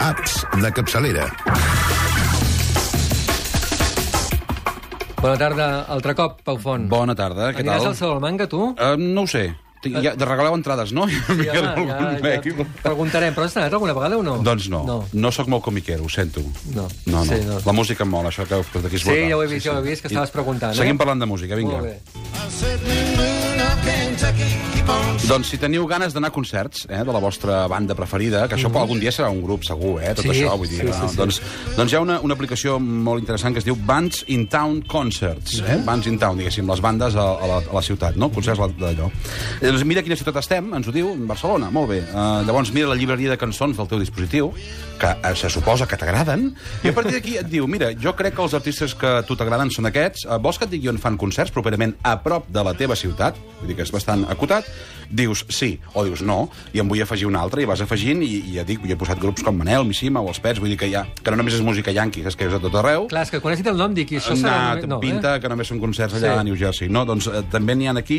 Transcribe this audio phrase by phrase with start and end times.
[0.00, 1.26] Apps de capçalera.
[5.18, 6.86] Bona tarda, altre cop, Pau Font.
[6.90, 7.90] Bona tarda, què Aniràs tal?
[7.92, 8.60] al Salamanca, tu?
[8.78, 9.48] Uh, no ho sé.
[9.82, 11.06] Tinc- Ja, de regaleu entrades, no?
[11.10, 11.74] Sí, home, ja, ja
[12.82, 13.34] preguntarem.
[13.34, 14.36] Però has anat alguna vegada o no?
[14.42, 14.82] Doncs no.
[14.86, 14.98] No.
[15.12, 16.42] No sóc molt comiquero, ho sento.
[16.74, 16.86] No.
[17.06, 17.24] No, no.
[17.24, 17.58] Sí, no.
[17.66, 19.28] La música em mola, això que que d'aquí és Sí, brutal.
[19.30, 20.78] ja ho he vist, ja ho he vist, que estaves preguntant, eh?
[20.82, 21.78] Seguim parlant de música, vinga.
[21.78, 21.98] Molt bé.
[25.28, 28.70] Doncs si teniu ganes d'anar a concerts eh, de la vostra banda preferida, que això
[28.80, 30.32] algun dia serà un grup segur, eh, tot Mhm.
[30.32, 31.08] Sí, això, vull dir, sí, sí, no?
[31.08, 31.16] sí.
[31.18, 31.40] Doncs,
[31.76, 35.60] doncs hi ha una, una aplicació molt interessant que es diu Bands in Town Concerts,
[35.60, 35.68] Mhm.
[35.68, 35.82] eh?
[35.84, 38.30] Bands in Town, diguéssim, les bandes a, a, la, a la ciutat, no?
[38.30, 39.10] Concerts d'allò.
[39.60, 42.00] Doncs mira quina ciutat estem, ens ho diu, Barcelona, molt bé.
[42.08, 44.54] Uh, llavors mira la llibreria de cançons del teu dispositiu,
[44.98, 46.48] que eh, se suposa que t'agraden,
[46.84, 49.36] i a partir d'aquí et diu, mira, jo crec que els artistes que a tu
[49.38, 52.64] t'agraden són aquests, uh, vols que et digui on fan concerts properament a prop de
[52.66, 53.38] la teva ciutat?
[53.60, 54.66] Vull dir que és bastant acotat.
[55.08, 58.42] Dius sí, o dius no, i em vull afegir un altre, i vas afegint, i,
[58.50, 60.76] i ja dic, jo he posat grups com Manel, Missima o els Pets, vull dir
[60.76, 63.22] que, ja, que no només és música yanqui, és que és a tot arreu, Clar,
[63.24, 64.74] és que quan has dit el nom dic, això serà...
[64.76, 65.40] Nah, no, pinta eh?
[65.40, 66.40] que només són concerts allà Sí.
[66.42, 66.90] a New Jersey.
[66.92, 68.18] No, doncs eh, també n'hi ha aquí,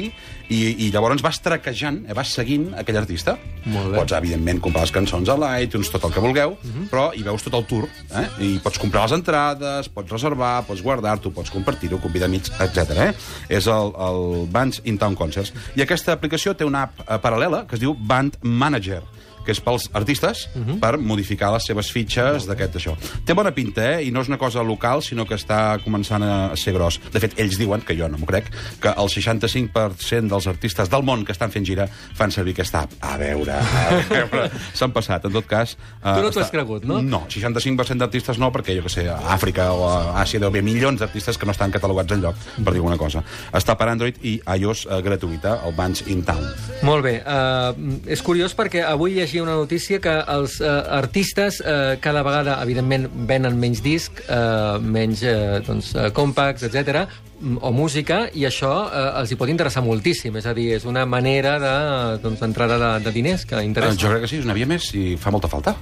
[0.49, 3.37] i, i llavors vas traquejant, eh, vas seguint aquell artista.
[3.69, 3.99] Molt bé.
[3.99, 6.57] Pots, evidentment, comprar les cançons a l'iTunes, tot el que vulgueu,
[6.91, 8.25] però hi veus tot el tour, eh?
[8.45, 12.97] i pots comprar les entrades, pots reservar, pots guardar-t'ho, pots compartir-ho, convidar amics, etc.
[13.07, 13.11] Eh?
[13.59, 15.53] És el, el Bands in Town Concerts.
[15.75, 19.03] I aquesta aplicació té una app eh, paral·lela que es diu Band Manager
[19.49, 20.43] que és pels artistes,
[20.81, 22.93] per modificar les seves fitxes d'aquest això.
[23.25, 24.03] Té bona pinta, eh?
[24.05, 26.99] I no és una cosa local, sinó que està començant a ser gros.
[27.13, 28.51] De fet, ells diuen, que jo no m'ho crec,
[28.83, 32.93] que el 65% dels artistes del món que estan fent gira fan servir aquesta app.
[33.01, 34.43] A veure, a veure,
[34.77, 35.25] s'han passat.
[35.25, 35.73] En tot cas...
[36.03, 37.01] eh, Tu no t'ho has cregut, no?
[37.01, 40.63] No, 65% d'artistes no, perquè jo que sé, a Àfrica o a Àsia deu haver
[40.65, 43.23] milions d'artistes que no estan catalogats enlloc, per dir alguna cosa.
[43.55, 46.45] Està per Android i iOS eh, gratuïta, el Bands in Town.
[46.85, 47.17] Molt bé.
[47.23, 52.57] Uh, és curiós perquè avui llegia una notícia que els uh, artistes uh, cada vegada,
[52.63, 57.07] evidentment, venen menys disc, uh, menys uh, doncs, uh, compacts, etc
[57.39, 60.35] o música, i això uh, els hi pot interessar moltíssim.
[60.35, 61.71] És a dir, és una manera de,
[62.19, 63.95] doncs, d'entrada de, de diners que Eh, interessa.
[63.95, 65.75] jo crec que sí, és una via més i fa molta falta.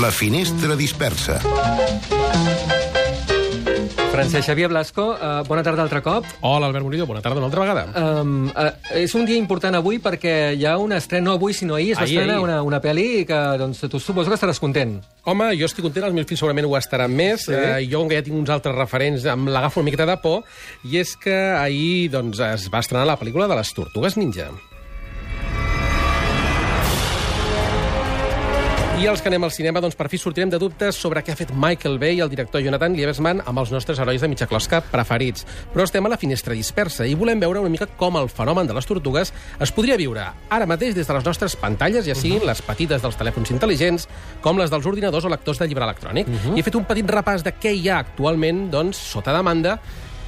[0.00, 1.40] La finestra dispersa.
[4.14, 6.24] Francesc Xavier Blasco, uh, bona tarda altre cop.
[6.46, 8.20] Hola, Albert Murillo, bona tarda una altra vegada.
[8.22, 11.74] Um, uh, és un dia important avui perquè hi ha una estrena, no avui sinó
[11.74, 12.44] ahir, es va Ahir, estrenar ahir.
[12.44, 15.00] una, una pel·li que doncs, tu suposo que estaràs content.
[15.26, 17.48] Home, jo estic content, els meus fills segurament ho estaran més.
[17.48, 17.56] Sí?
[17.58, 20.44] Eh, jo, com que ja tinc uns altres referents, em l'agafo una miqueta de por,
[20.86, 24.52] i és que ahir doncs, es va estrenar la pel·lícula de les Tortugues Ninja.
[29.04, 31.36] I els que anem al cinema, doncs per fi sortirem de dubtes sobre què ha
[31.36, 34.78] fet Michael Bay i el director Jonathan Liebesman amb els nostres herois de mitja closca
[34.80, 35.44] preferits.
[35.74, 38.72] Però estem a la finestra dispersa i volem veure una mica com el fenomen de
[38.72, 42.64] les tortugues es podria viure ara mateix des de les nostres pantalles, ja siguin les
[42.64, 44.08] petites dels telèfons intel·ligents,
[44.40, 46.32] com les dels ordinadors o lectors de llibre electrònic.
[46.54, 49.76] I he fet un petit repàs de què hi ha actualment, doncs, sota demanda,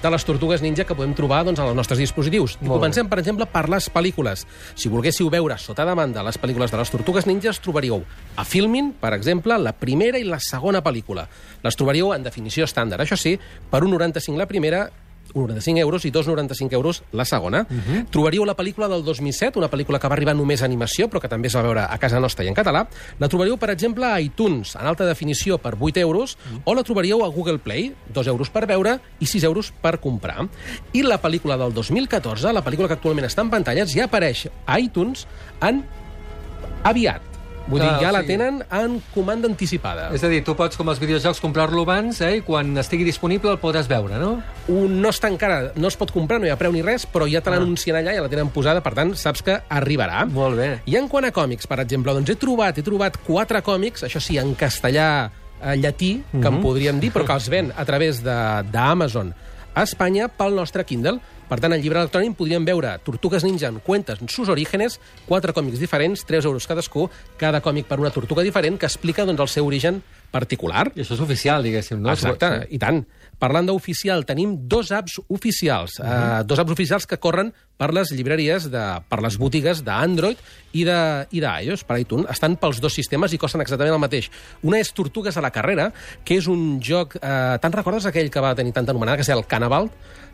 [0.03, 2.57] de les tortugues ninja que podem trobar doncs, en els nostres dispositius.
[2.61, 4.45] I comencem, per exemple, per les pel·lícules.
[4.75, 8.05] Si volguéssiu veure sota demanda les pel·lícules de les tortugues ninjas, trobaríeu
[8.37, 11.27] a Filmin, per exemple, la primera i la segona pel·lícula.
[11.65, 13.07] Les trobaríeu en definició estàndard.
[13.07, 13.37] Això sí,
[13.71, 14.87] per 1,95 la primera
[15.37, 17.67] 1,95 euros i 2,95 euros la segona.
[17.69, 18.07] Uh -huh.
[18.11, 21.29] Trobaríeu la pel·lícula del 2007, una pel·lícula que va arribar només a animació, però que
[21.29, 22.89] també es va veure a casa nostra i en català.
[23.19, 26.61] La trobaríeu, per exemple, a iTunes, en alta definició, per 8 euros, uh -huh.
[26.65, 30.49] o la trobaríeu a Google Play, 2 euros per veure i 6 euros per comprar.
[30.93, 34.79] I la pel·lícula del 2014, la pel·lícula que actualment està en pantalles, ja apareix a
[34.79, 35.27] iTunes
[35.61, 35.85] en
[36.83, 37.26] aviat.
[37.69, 40.11] Vull dir, Ah, ja o la tenen en comanda anticipada.
[40.15, 43.51] És a dir, tu pots, com els videojocs, comprar-lo abans eh, i quan estigui disponible
[43.51, 44.41] el podràs veure, no?
[44.69, 47.27] un no està encara, no es pot comprar, no hi ha preu ni res, però
[47.31, 47.57] ja te Ah.
[47.57, 50.27] l'anuncien allà, ja la tenen posada, per tant, saps que arribarà.
[50.31, 50.81] Molt bé.
[50.87, 54.21] I en quant a còmics, per exemple, doncs he trobat, he trobat quatre còmics, això
[54.21, 55.31] sí, en castellà
[55.63, 56.47] eh, llatí, que Mhm.
[56.57, 59.35] en podríem dir, però que els ven a través de- d'Amazon
[59.75, 61.19] a Espanya pel nostre Kindle.
[61.47, 64.99] Per tant, al llibre electrònic podríem veure Tortugues Ninja en Cuentes en sus orígenes,
[65.29, 69.45] quatre còmics diferents, 3 euros cadascú, cada còmic per una tortuga diferent, que explica doncs,
[69.45, 70.03] el seu origen
[70.35, 70.89] particular.
[70.95, 72.11] I això és oficial, diguéssim, no?
[72.11, 73.05] Exacte, i tant.
[73.39, 76.41] Parlant d'oficial, tenim dos apps oficials, uh -huh.
[76.41, 80.39] uh, dos apps oficials que corren per les llibreries, de, per les botigues d'Android
[80.73, 82.31] i de i d'iOS, per iTunes.
[82.31, 84.31] Estan pels dos sistemes i costen exactament el mateix.
[84.63, 85.93] Una és Tortugues a la carrera,
[86.25, 87.17] que és un joc...
[87.17, 89.91] Eh, Te'n recordes aquell que va tenir tanta anomenada, que és el Cannibal?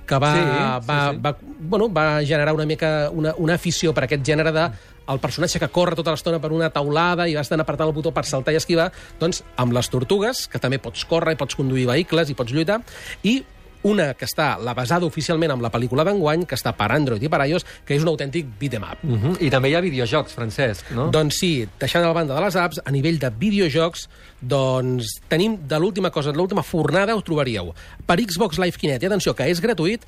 [0.06, 1.20] Que va, Sí, sí, va, sí.
[1.24, 1.36] va,
[1.72, 4.66] bueno, va generar una mica una, una afició per aquest gènere de
[5.12, 8.12] el personatge que corre tota l'estona per una taulada i has d'anar apretant el botó
[8.14, 11.88] per saltar i esquivar, doncs amb les tortugues, que també pots córrer i pots conduir
[11.90, 12.80] vehicles i pots lluitar,
[13.26, 13.40] i
[13.82, 17.28] Una que està la basada oficialment amb la pel·lícula d'enguany, que està per Android i
[17.28, 18.98] per iOS, que és un autèntic beat'em up.
[19.02, 19.36] Uh -huh.
[19.40, 21.08] I també hi ha videojocs, Francesc, no?
[21.10, 24.08] Doncs sí, deixant a banda de les apps, a nivell de videojocs,
[24.40, 27.74] doncs tenim de l'última cosa, de l'última fornada ho trobaríeu.
[28.06, 30.02] Per Xbox Live Kinect, i atenció, que és gratuït,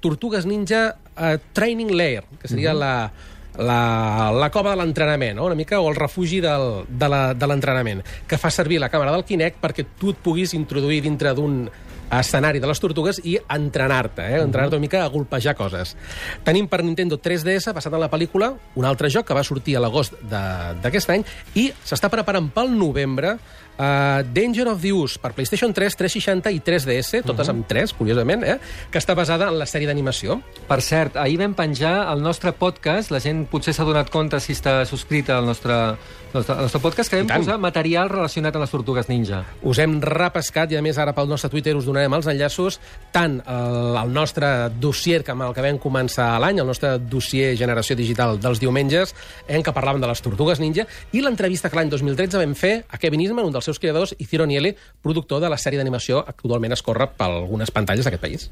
[0.00, 2.80] Tortugues Ninja uh, Training Lair, que seria uh -huh.
[2.80, 3.10] la,
[3.58, 5.46] la, la cova de l'entrenament, no?
[5.46, 9.12] una mica, o el refugi del, de la- de l'entrenament, que fa servir la càmera
[9.12, 11.70] del Kinect perquè tu et puguis introduir dintre d'un
[12.10, 14.40] escenari de les tortugues i entrenar-te, eh?
[14.42, 15.96] entrenar-te una mica a golpejar coses.
[16.44, 19.80] Tenim per Nintendo 3DS, basat en la pel·lícula, un altre joc que va sortir a
[19.80, 21.24] l'agost de- d'aquest any
[21.54, 23.36] i s'està preparant pel novembre
[23.76, 28.40] Uh, Danger of the Use per PlayStation 3, 360 i 3DS, totes amb 3, curiosament,
[28.48, 28.54] eh?
[28.90, 30.38] que està basada en la sèrie d'animació.
[30.66, 34.54] Per cert, ahir vam penjar el nostre podcast, la gent potser s'ha donat compte si
[34.56, 35.98] està subscrita al nostre, al
[36.32, 39.42] nostre, al nostre podcast, que vam posar material relacionat amb les tortugues ninja.
[39.60, 42.78] Us hem repescat i, a més, ara pel nostre Twitter us donarem els enllaços
[43.14, 47.54] tant el, el nostre dossier que amb el que vam començar l'any, el nostre dossier
[47.56, 49.14] Generació Digital dels diumenges,
[49.48, 53.00] en què parlàvem de les tortugues ninja, i l'entrevista que l'any 2013 vam fer a
[53.00, 56.36] Kevin Eastman, un dels seus creadors, i Ciro Nieli, productor de la sèrie d'animació que
[56.36, 58.50] actualment es corre per algunes pantalles d'aquest país.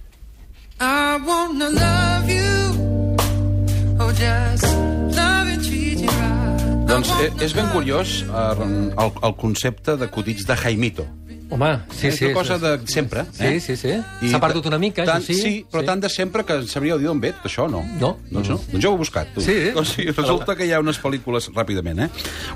[0.81, 2.55] I wanna love you.
[4.01, 4.65] Oh, just
[5.15, 6.89] love and treat you right.
[6.89, 11.07] Doncs eh, és ben curiós eh, el, el concepte d'acudits de Jaimito.
[11.55, 12.25] Home, sí, és sí.
[12.27, 13.25] una cosa sí, de sempre.
[13.33, 13.61] Sí, eh?
[13.61, 13.93] sí, sí.
[14.27, 15.37] S'ha perdut una mica, tant, això sí.
[15.39, 17.85] Sí, però tant de sempre que sabríeu dir d'on ve tot això, no?
[18.01, 18.17] No.
[18.27, 18.57] Doncs no.
[18.73, 19.45] Doncs jo ho he buscat, tu.
[19.45, 19.71] Sí.
[19.71, 22.09] O sigui, resulta que hi ha unes pel·lícules, ràpidament, eh?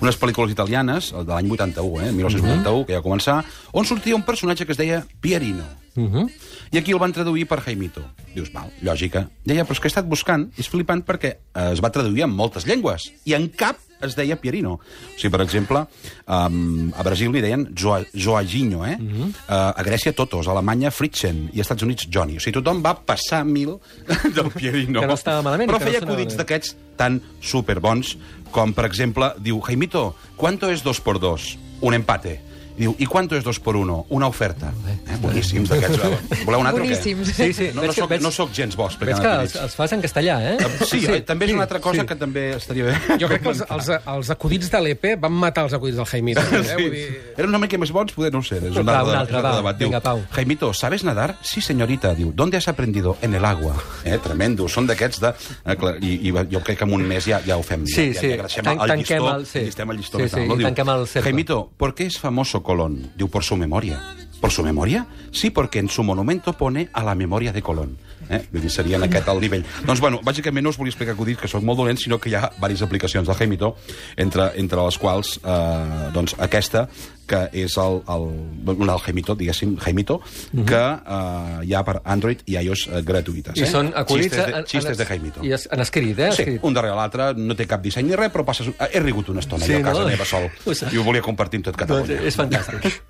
[0.02, 2.10] Unes pel·lícules italianes, de l'any 81, eh?
[2.18, 3.38] 1981, que ja va començar,
[3.70, 5.68] on sortia un personatge que es deia Pierino.
[5.94, 6.26] Uh -huh.
[6.72, 8.02] I aquí el van traduir per Jaimito.
[8.34, 9.28] Dius, val, lògica.
[9.44, 11.36] Deia, però és que he estat buscant, és flipant perquè
[11.72, 14.78] es va traduir en moltes llengües, i en cap es deia Pierino.
[14.78, 15.84] O sigui, per exemple,
[16.26, 18.96] um, a Brasil li deien Joa, Joaginho, eh?
[18.98, 19.28] Uh -huh.
[19.28, 22.36] uh, a Grècia Totos, a Alemanya Fritzen, i als Estats Units Johnny.
[22.36, 23.78] O sigui, tothom va passar mil
[24.36, 25.00] del Pierino.
[25.00, 28.16] Que no estava malament, Però no feia sonava acudits d'aquests tan superbons
[28.50, 31.58] com, per exemple, diu, Jaimito, ¿cuánto es dos por dos?
[31.80, 32.47] Un empate.
[32.78, 34.06] I diu, ¿y cuánto es dos por uno?
[34.08, 34.72] Una oferta.
[34.86, 35.98] Eh, boníssims d'aquests.
[36.46, 37.28] Voleu un altre Boníssims.
[37.28, 37.48] o què?
[37.48, 37.70] Sí, sí.
[37.74, 40.36] No, no, soc, veig- no soc gens bo Veig que els, els fas en castellà,
[40.52, 40.56] eh?
[40.86, 42.06] Sí, sí, també és una altra cosa sí.
[42.06, 42.94] que també estaria bé.
[43.18, 46.40] Jo crec que els, els, els acudits de l'EP van matar els acudits del Jaimito.
[46.40, 46.62] Eh?
[46.62, 46.76] Sí.
[46.78, 47.06] Vull dir...
[47.36, 48.60] Eren una mica més bons, poder no ho sé.
[48.62, 49.78] És un altre, un altre, és debat.
[49.82, 50.22] Diu, Vinga, Pau.
[50.38, 51.34] Jaimito, ¿sabes nadar?
[51.42, 52.14] Sí, señorita.
[52.14, 53.16] Diu, ¿dónde has aprendido?
[53.22, 53.74] En el agua.
[54.04, 54.68] Eh, tremendo.
[54.70, 55.34] Són d'aquests de...
[55.66, 57.86] Eh, i, I jo crec que en un mes ja, ja ho fem.
[57.90, 58.30] Sí, ja, sí.
[58.30, 59.64] Ja, ja deixem Tan- el tanquem llistó, el- sí.
[59.66, 61.22] llistem el llistó Sí, sí, i tanquem el cercle.
[61.30, 63.10] Jaimito, ¿por qué es famoso Colón?
[63.16, 63.96] Diu, por su memoria.
[64.40, 65.06] ¿Por su memoria?
[65.32, 67.98] Sí, porque en su monumento pone a la memoria de Colón.
[68.30, 68.44] Eh?
[68.52, 69.64] Vull dir, seria en aquest el nivell.
[69.86, 72.34] doncs, bueno, bàsicament no us volia explicar acudits, que són molt dolents, sinó que hi
[72.36, 73.70] ha diverses aplicacions del Jaimito,
[74.16, 76.88] entre, entre les quals, eh, doncs, aquesta,
[77.26, 78.26] que és el, el,
[78.74, 80.20] un del Jaimito, diguéssim, Jaimito,
[80.66, 83.56] que eh, hi ha per Android i iOS eh, gratuïtes.
[83.58, 83.70] I Eh?
[83.72, 84.28] són acudits...
[84.34, 85.44] Xistes de, en- en- xistes de Jaimito.
[85.44, 86.30] I es, en escrit, eh?
[86.32, 86.60] Sí, Escrit.
[86.62, 88.68] un darrere l'altre, no té cap disseny ni res, però passes...
[88.92, 90.08] He rigut una estona Sí, jo a casa no?
[90.12, 90.50] meva sol,
[90.92, 92.22] i ho volia compartir amb tot Doncs Catalunya.
[92.28, 93.00] és fantàstic.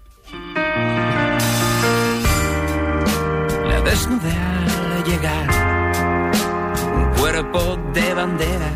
[3.99, 5.49] La desnudez al llegar,
[6.95, 8.69] un cuerpo de bandera.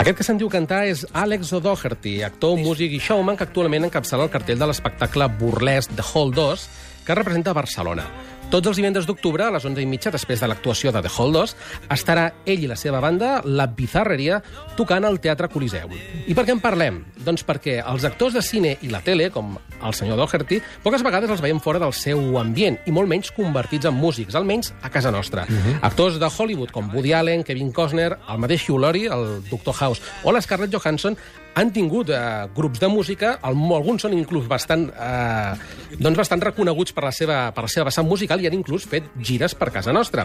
[0.00, 4.24] Aquest que se'n diu cantar és Alex O'Doherty, actor, músic i showman que actualment encapçala
[4.24, 6.64] el cartell de l'espectacle burlesc The Hall 2,
[7.04, 8.06] que representa Barcelona.
[8.50, 11.52] Tots els divendres d'octubre, a les 11 i mitja, després de l'actuació de The 2,
[11.94, 14.40] estarà ell i la seva banda, La Bizarreria,
[14.74, 15.94] tocant al Teatre Coliseum.
[16.26, 16.98] I per què en parlem?
[17.22, 21.30] Doncs perquè els actors de cine i la tele, com el senyor Doherty, poques vegades
[21.30, 25.14] els veiem fora del seu ambient, i molt menys convertits en músics, almenys a casa
[25.14, 25.46] nostra.
[25.86, 29.76] Actors de Hollywood com Woody Allen, Kevin Costner, el mateix Hugh Laurie, el Dr.
[29.78, 31.14] House, o la Scarlett Johansson,
[31.60, 36.94] han tingut eh, grups de música, el, alguns són inclús bastant, eh, doncs bastant reconeguts
[36.96, 39.92] per la, seva, per la seva vessant musical i han inclús fet gires per casa
[39.94, 40.24] nostra.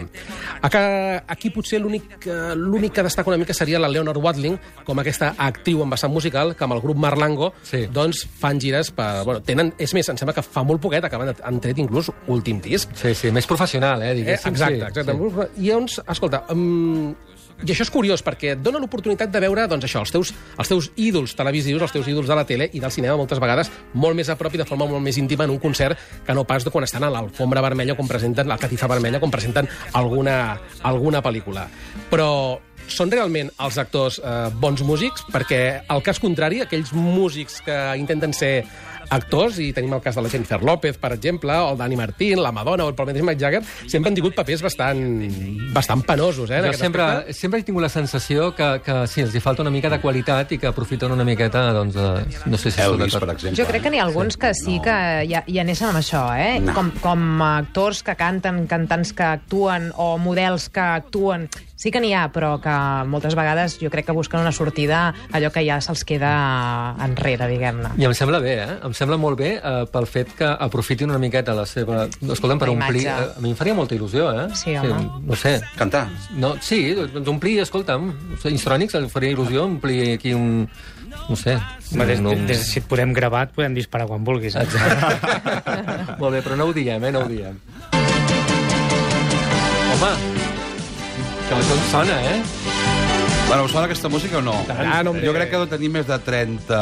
[0.66, 0.82] Aquí,
[1.36, 5.34] aquí potser l'únic eh, l'únic que destaca una mica seria la Leonard Watling, com aquesta
[5.38, 7.84] actriu en vessant musical, que amb el grup Marlango Sí.
[7.92, 9.24] doncs fan gires per...
[9.26, 12.60] Bueno, tenen, és més, em sembla que fa molt poquet acaben, han tret inclús últim
[12.64, 12.90] disc.
[12.96, 14.12] Sí, sí, més professional, eh?
[14.12, 14.52] Eh, Diguéssim.
[14.54, 15.12] exacte, sí, exacte.
[15.12, 15.62] Sí.
[15.64, 17.14] I llavors, escolta, um,
[17.64, 20.68] i això és curiós, perquè et dona l'oportunitat de veure doncs, això, els, teus, els
[20.68, 24.18] teus ídols televisius, els teus ídols de la tele i del cinema, moltes vegades, molt
[24.18, 25.96] més a prop i de forma molt més íntima en un concert
[26.26, 29.32] que no pas de quan estan a l'alfombra vermella, quan presenten la catifa vermella, quan
[29.32, 31.64] presenten alguna, alguna pel·lícula.
[32.12, 32.28] Però
[32.86, 35.24] són realment els actors eh, bons músics?
[35.32, 38.52] Perquè, al cas contrari, aquells músics que intenten ser
[39.10, 42.42] actors, i tenim el cas de la Jennifer López, per exemple, o el Dani Martín,
[42.42, 45.02] la Madonna o el mateix Mick Jagger, sempre han tingut papers bastant,
[45.74, 46.62] bastant penosos, eh?
[46.66, 47.36] Jo sempre, aspecte.
[47.38, 50.56] sempre he tingut la sensació que, que sí, els hi falta una mica de qualitat
[50.56, 53.56] i que aprofiten una miqueta, doncs, eh, no sé si Elvis, per exemple.
[53.58, 54.96] Jo crec que n'hi ha alguns que sí que
[55.30, 56.58] ja, ja neixen amb això, eh?
[56.62, 56.74] No.
[56.76, 61.48] Com, com actors que canten, cantants que actuen o models que actuen.
[61.76, 65.50] Sí que n'hi ha, però que moltes vegades jo crec que busquen una sortida allò
[65.52, 66.32] que ja se'ls queda
[67.04, 67.92] enrere, diguem-ne.
[68.00, 68.78] I em sembla bé, eh?
[68.88, 72.06] Em sembla molt bé eh, pel fet que aprofitin una miqueta la seva...
[72.08, 73.04] Escolta'm, per omplir...
[73.12, 74.48] Eh, a mi em faria molta il·lusió, eh?
[74.56, 75.20] Sí, home.
[75.28, 75.58] no sé.
[75.76, 76.06] Cantar.
[76.40, 78.08] No, sí, doncs omplir, escolta'm,
[78.48, 80.64] Instronics em faria il·lusió omplir aquí un...
[81.28, 81.58] No sé.
[81.92, 84.56] Home, des, no, des, si et podem gravar, et podem disparar quan vulguis.
[84.56, 84.64] Eh?
[86.20, 87.12] Molt bé, però no ho diem, eh?
[87.12, 87.60] No ho diem.
[89.96, 90.12] Home,
[91.48, 92.75] que això em sona, eh?
[93.46, 94.54] Bueno, us sona aquesta música o no?
[94.68, 96.78] Ah, no, jo crec que deu tenir més de 30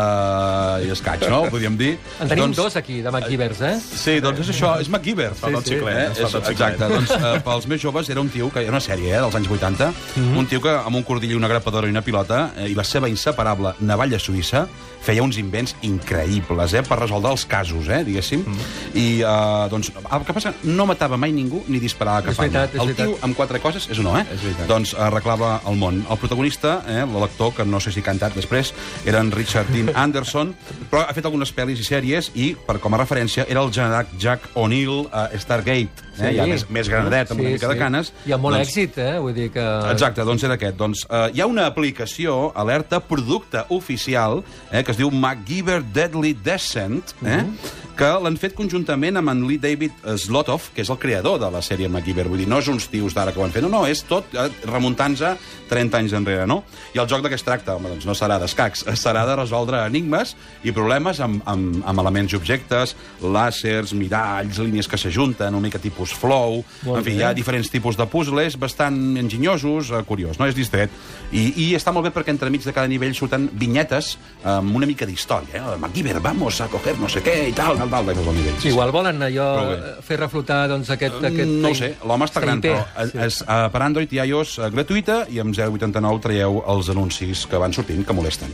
[0.87, 1.43] i escaig, no?
[1.53, 1.91] Podríem dir.
[2.25, 3.75] En tenim dos aquí, de MacGyvers, eh?
[3.85, 5.35] Sí, doncs és això, és MacGyver.
[5.37, 6.25] Falta el xiclet, Eh?
[6.25, 9.21] És, exacte, doncs eh, pels més joves era un tio que era una sèrie eh,
[9.21, 10.39] dels anys 80, Mhm.
[10.41, 12.85] un tio que amb un cordill i una grapadora i una pilota eh, i la
[12.85, 14.65] seva inseparable navalla suïssa
[15.05, 18.41] feia uns invents increïbles eh, per resoldre els casos, eh, diguéssim.
[18.41, 18.59] Mhm.
[18.97, 22.75] I eh, doncs, el que passa, no matava mai ningú ni disparava cap És veritat,
[22.75, 22.91] és arma.
[22.91, 24.25] El tio amb quatre coses és un no, eh?
[24.33, 24.67] És veritat.
[24.67, 26.05] Doncs arreglava el món.
[26.09, 28.73] El protagonista, eh, l'actor, que no sé si ha cantat després,
[29.05, 30.55] era en Richard Dean Anderson,
[30.91, 34.07] però ha fet algunes pel·lis i sèries i, per com a referència, era el general
[34.21, 36.35] Jack O'Neill a Stargate, eh, Sí.
[36.37, 38.13] ja més, més granadet, amb una mica de canes.
[38.27, 39.19] I amb molt doncs, èxit, eh?
[39.19, 39.65] Vull dir que...
[39.93, 40.77] Exacte, doncs era aquest.
[40.77, 46.35] Doncs, eh, hi ha una aplicació, alerta, producte oficial, eh, que es diu MacGyver Deadly
[46.35, 47.57] Descent, eh, Mhm.
[47.95, 51.61] que l'han fet conjuntament amb en Lee David Slotoff, que és el creador de la
[51.63, 52.27] sèrie MacGyver.
[52.29, 54.25] Vull dir, no és uns tios d'ara que ho han fet, no, no, és tot
[54.35, 55.37] eh, remuntant-se
[55.69, 56.65] 30 anys enrere, no?
[56.93, 57.77] I el joc de què es tracta?
[57.77, 62.33] Home, doncs no serà d'escacs, serà de resoldre enigmes i problemes amb, amb, amb elements
[62.35, 66.61] i objectes, làsers, miralls, línies que s'ajunten, una mica tipus flow...
[66.85, 67.17] Molt en fi, bé.
[67.17, 70.49] hi ha diferents tipus de puzzles bastant enginyosos, eh, curiós, no?
[70.51, 70.93] És distret.
[71.33, 75.07] I, I està molt bé perquè entremig de cada nivell surten vinyetes amb una mica
[75.09, 75.57] d'història.
[75.57, 75.79] Eh?
[75.81, 78.69] MacGyver, vamos a coger no sé què i tal, tal, tal, d'aquests nivells.
[78.71, 81.21] Igual volen allò eh, fer reflotar doncs, aquest...
[81.31, 84.59] aquest No ho sé, l'home està gran, però és, és, uh, per Android i iOS
[84.61, 88.53] uh, gratuïta i amb 0,89 traieu els anuncis que van sortint que molesten.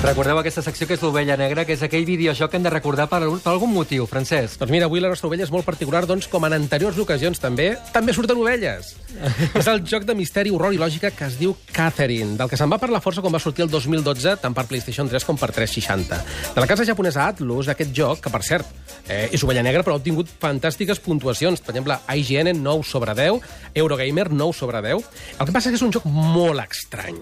[0.00, 3.04] Recordeu aquesta secció que és l'Ovella Negra, que és aquell videojoc que hem de recordar
[3.10, 4.56] per, per algun motiu, Francesc.
[4.56, 7.66] Doncs mira, avui la nostra ovella és molt particular, doncs, com en anteriors ocasions també,
[7.92, 8.94] també surten ovelles.
[9.60, 12.72] és el joc de misteri, horror i lògica que es diu Catherine, del que se'n
[12.72, 16.22] va parlar força quan va sortir el 2012, tant per PlayStation 3 com per 360.
[16.56, 18.72] De la casa japonesa Atlus, aquest joc, que per cert,
[19.04, 21.60] eh, és ovella negra, però ha obtingut fantàstiques puntuacions.
[21.60, 23.44] Per exemple, IGN 9 sobre 10,
[23.84, 25.12] Eurogamer 9 sobre 10.
[25.36, 27.20] El que passa és que és un joc molt estrany.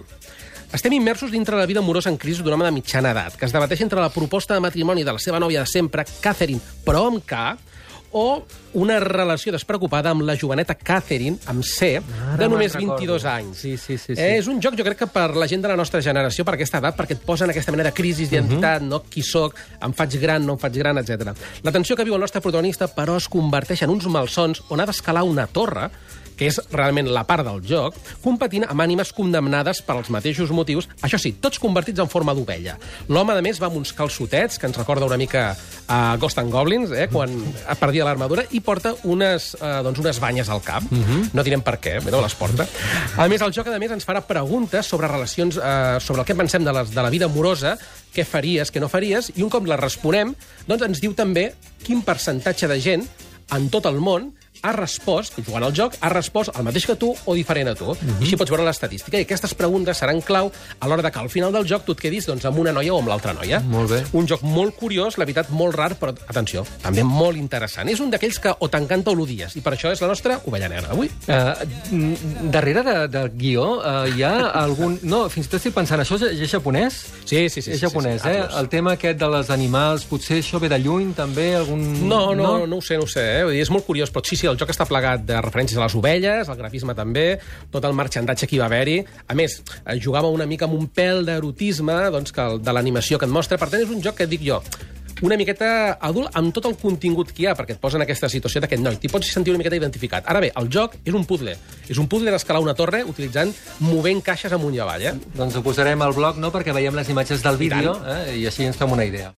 [0.69, 3.55] Estem immersos dintre la vida amorosa en crisi d'un home de mitjana edat, que es
[3.55, 7.25] debateix entre la proposta de matrimoni de la seva nòvia de sempre, Catherine, però amb
[7.25, 7.57] K,
[8.13, 8.45] o
[8.79, 12.99] una relació despreocupada amb la joveneta Catherine, amb C, Ara de només recordo.
[13.01, 13.63] 22 anys.
[13.65, 14.21] Sí, sí, sí, sí.
[14.21, 16.59] Eh, és un joc, jo crec que per la gent de la nostra generació, per
[16.59, 19.03] aquesta edat, perquè et posa en aquesta mena de crisi d'identitat, no?
[19.09, 21.33] Qui sóc, em faig gran, no em faig gran, etc.
[21.65, 24.89] La tensió que viu el nostre protagonista, però, es converteix en uns malsons on ha
[24.89, 25.89] d'escalar una torre
[26.39, 30.89] que és realment la part del joc, competint amb ànimes condemnades per als mateixos motius,
[31.03, 32.79] això sí, tots convertits en forma d'ovella.
[33.11, 35.51] L'home, a més, va amb uns calçotets, que ens recorda una mica
[35.89, 37.35] a Ghost and Goblins, eh, quan
[37.81, 40.87] perdia l'armadura, i porta unes, eh, doncs unes banyes al cap.
[41.35, 42.67] No direm per què, però les porta.
[43.17, 46.39] A més, el joc, a més, ens farà preguntes sobre relacions, eh, sobre el que
[46.39, 47.77] pensem de, les, de la vida amorosa,
[48.15, 50.35] què faries, què no faries, i un cop les responem,
[50.67, 51.53] doncs ens diu també
[51.85, 53.07] quin percentatge de gent
[53.55, 57.13] en tot el món ha respost, jugant al joc, ha respost el mateix que tu
[57.13, 57.95] o diferent a tu.
[57.95, 59.19] I així pots veure l'estadística.
[59.19, 62.03] I aquestes preguntes seran clau a l'hora de que al final del joc tu et
[62.07, 63.61] quedis doncs, amb una noia o amb l'altra noia.
[63.65, 64.03] Molt bé.
[64.19, 67.89] Un joc molt curiós, la veritat, molt rar, però, atenció, també molt interessant.
[67.89, 70.71] És un d'aquells que o t'encanta o l'odies, i per això és la nostra ovella
[70.73, 71.11] negra d'avui.
[71.29, 74.99] Uh, darrere de, del guió uh, hi ha algun...
[75.09, 77.01] No, fins i tot estic pensant, això és, és japonès?
[77.25, 77.73] Sí, sí, sí.
[77.73, 78.35] és sí, japonès, sí, sí.
[78.35, 78.45] eh?
[78.45, 78.59] Atlus.
[78.63, 81.51] El tema aquest de les animals, potser això ve de lluny, també?
[81.59, 81.85] Algun...
[82.09, 83.25] No, no, no, no ho sé, no ho sé.
[83.39, 83.45] Eh?
[83.47, 85.87] Vull dir, és molt curiós, però sí, sí, el joc està plegat de referències a
[85.87, 87.27] les ovelles, el grafisme també,
[87.73, 89.01] tot el marxandatge que hi va haver-hi.
[89.29, 93.19] A més, eh, jugava una mica amb un pèl d'erotisme doncs, que el, de l'animació
[93.19, 93.59] que et mostra.
[93.59, 94.63] Per tant, és un joc que dic jo,
[95.21, 98.31] una miqueta adult amb tot el contingut que hi ha, perquè et posa en aquesta
[98.31, 99.01] situació d'aquest noi.
[99.03, 100.29] T'hi pots sentir una miqueta identificat.
[100.31, 101.57] Ara bé, el joc és un puzzle.
[101.89, 103.51] És un puzzle d'escalar una torre utilitzant
[103.83, 105.17] movent caixes amunt i avall, eh?
[105.35, 108.39] Doncs ho posarem al blog, no?, perquè veiem les imatges del vídeo eh?
[108.39, 109.35] i així ens fem una idea.